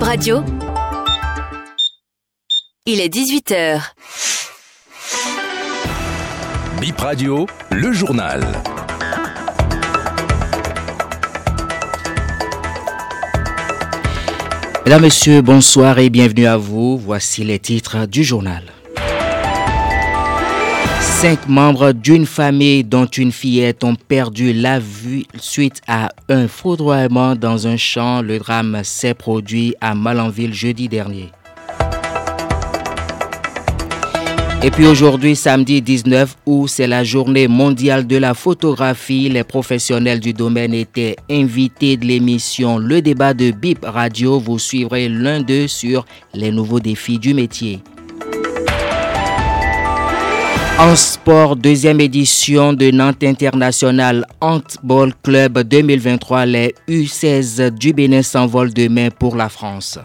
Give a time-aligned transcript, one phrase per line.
[0.00, 0.42] Radio.
[2.86, 3.80] Il est 18h.
[6.80, 8.40] Bip Radio, le journal.
[14.84, 16.98] Mesdames, Messieurs, bonsoir et bienvenue à vous.
[16.98, 18.64] Voici les titres du journal.
[21.20, 27.36] Cinq membres d'une famille dont une fillette ont perdu la vue suite à un foudroiement
[27.36, 28.22] dans un champ.
[28.22, 31.30] Le drame s'est produit à Malanville jeudi dernier.
[34.62, 39.28] Et puis aujourd'hui, samedi 19 août, c'est la journée mondiale de la photographie.
[39.28, 44.38] Les professionnels du domaine étaient invités de l'émission Le débat de BIP Radio.
[44.40, 47.82] Vous suivrez l'un d'eux sur les nouveaux défis du métier.
[50.80, 58.72] En sport, deuxième édition de Nantes International Handball Club 2023, les U16 du Bénin s'envolent
[58.72, 59.98] demain pour la France.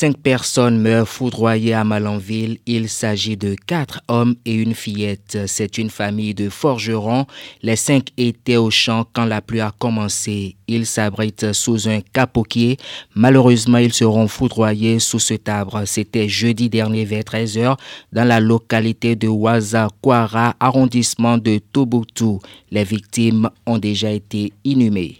[0.00, 2.58] Cinq personnes meurent foudroyées à Malanville.
[2.66, 5.38] Il s'agit de quatre hommes et une fillette.
[5.48, 7.26] C'est une famille de forgerons.
[7.62, 10.54] Les cinq étaient au champ quand la pluie a commencé.
[10.68, 12.76] Ils s'abritent sous un capoquier.
[13.16, 15.82] Malheureusement, ils seront foudroyés sous cet arbre.
[15.84, 17.76] C'était jeudi dernier vers 13h
[18.12, 22.38] dans la localité de Ouaza-Kwara, arrondissement de Touboutou.
[22.70, 25.16] Les victimes ont déjà été inhumées.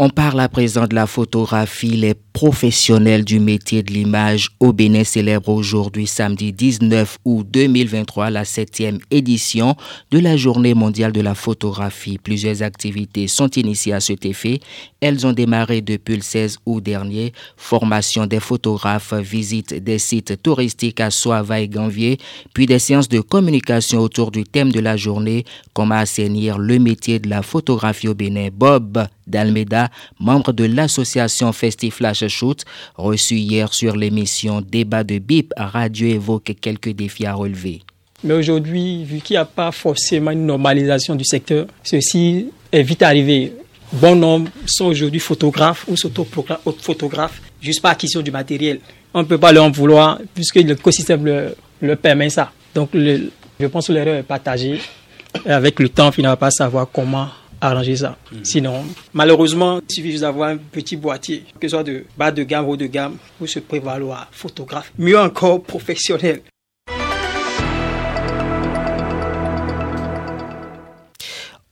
[0.00, 1.96] On parle à présent de la photographie.
[1.96, 8.44] Les professionnels du métier de l'image au Bénin célèbrent aujourd'hui, samedi 19 août 2023, la
[8.44, 9.74] septième édition
[10.12, 12.16] de la Journée mondiale de la photographie.
[12.16, 14.60] Plusieurs activités sont initiées à cet effet.
[15.00, 17.32] Elles ont démarré depuis le 16 août dernier.
[17.56, 22.18] Formation des photographes, visite des sites touristiques à Soava et Ganvier,
[22.54, 25.44] puis des séances de communication autour du thème de la journée,
[25.74, 28.50] comment assainir le métier de la photographie au Bénin.
[28.52, 32.27] Bob d'Almeida, membre de l'association Festiflash
[32.96, 37.82] Reçu hier sur l'émission Débat de BIP, Radio évoque quelques défis à relever.
[38.24, 43.02] Mais aujourd'hui, vu qu'il n'y a pas forcément une normalisation du secteur, ceci est vite
[43.02, 43.52] arrivé.
[43.92, 45.94] Bon nombre sont aujourd'hui photographes ou
[46.80, 48.80] photographes juste par acquisition du matériel.
[49.14, 52.52] On ne peut pas leur en vouloir puisque l'écosystème le, le permet ça.
[52.74, 54.80] Donc je pense que l'erreur est partagée.
[55.46, 57.28] Avec le temps, on ne va pas savoir comment
[57.60, 58.16] arranger ça.
[58.32, 58.44] Hmm.
[58.44, 62.42] Sinon, malheureusement, il suffit juste d'avoir un petit boîtier, que ce soit de bas de
[62.42, 64.92] gamme ou de gamme, pour se prévaloir photographe.
[64.98, 66.42] Mieux encore, professionnel.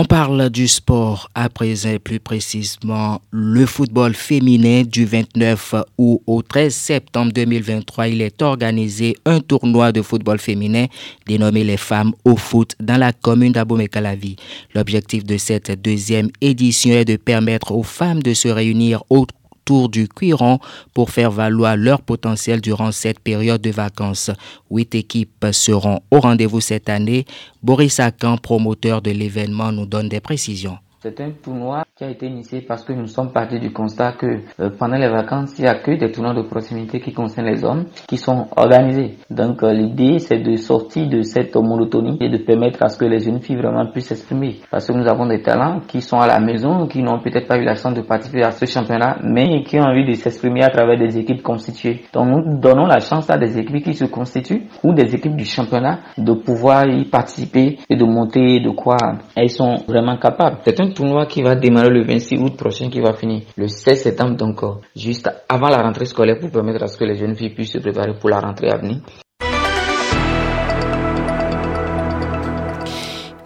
[0.00, 6.40] On parle du sport à présent, plus précisément le football féminin du 29 août au
[6.40, 8.08] 13 septembre 2023.
[8.08, 10.86] Il est organisé un tournoi de football féminin
[11.26, 14.36] dénommé les femmes au foot dans la commune d'Abomey-Calavi.
[14.74, 19.39] L'objectif de cette deuxième édition est de permettre aux femmes de se réunir autour
[19.88, 20.58] du Cuiron
[20.94, 24.30] pour faire valoir leur potentiel durant cette période de vacances.
[24.70, 27.24] Huit équipes seront au rendez-vous cette année.
[27.62, 30.78] Boris Akan, promoteur de l'événement, nous donne des précisions.
[31.02, 34.26] C'est un tournoi qui a été initié parce que nous sommes partis du constat que
[34.60, 37.64] euh, pendant les vacances, il n'y a que des tournois de proximité qui concernent les
[37.64, 39.16] hommes qui sont organisés.
[39.30, 43.06] Donc euh, l'idée, c'est de sortir de cette monotonie et de permettre à ce que
[43.06, 44.56] les jeunes filles vraiment puissent s'exprimer.
[44.70, 47.56] Parce que nous avons des talents qui sont à la maison, qui n'ont peut-être pas
[47.56, 50.68] eu la chance de participer à ce championnat, mais qui ont envie de s'exprimer à
[50.68, 52.02] travers des équipes constituées.
[52.12, 55.46] Donc nous donnons la chance à des équipes qui se constituent ou des équipes du
[55.46, 58.98] championnat de pouvoir y participer et de montrer de quoi
[59.34, 60.58] elles sont vraiment capables.
[60.92, 64.62] Tournoi qui va démarrer le 26 août prochain, qui va finir le 16 septembre, donc
[64.62, 67.72] euh, juste avant la rentrée scolaire pour permettre à ce que les jeunes filles puissent
[67.72, 69.00] se préparer pour la rentrée à venir.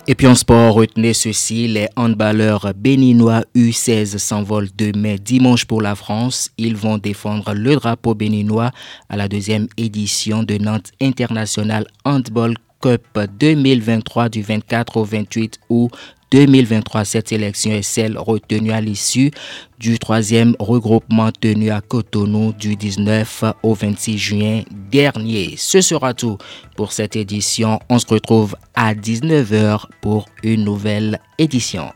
[0.07, 5.95] Et puis en sport, retenez ceci, les handballeurs béninois U16 s'envolent demain dimanche pour la
[5.95, 6.51] France.
[6.59, 8.71] Ils vont défendre le drapeau béninois
[9.09, 15.91] à la deuxième édition de Nantes International Handball Cup 2023 du 24 au 28 août
[16.31, 17.05] 2023.
[17.05, 19.31] Cette élection est celle retenue à l'issue
[19.79, 25.55] du troisième regroupement tenu à Cotonou du 19 au 26 juin dernier.
[25.57, 26.39] Ce sera tout
[26.77, 27.79] pour cette édition.
[27.89, 31.91] On se retrouve à 19h pour une nouvelle édition.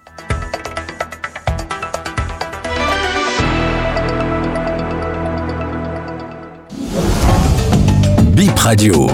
[8.38, 9.08] Bip Radio,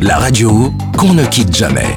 [0.00, 1.96] la radio qu'on ne quitte jamais.